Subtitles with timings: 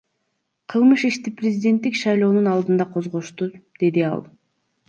[0.71, 3.51] Кылмыш ишти президенттик шайлоонун алдында козгошту,—
[3.85, 4.27] деди ал.